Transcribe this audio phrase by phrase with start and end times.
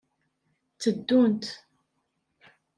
[0.71, 1.43] Tteddunt.